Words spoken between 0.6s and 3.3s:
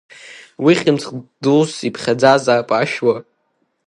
Уи хьымӡӷ дус иԥхьаӡазаап ашәуа…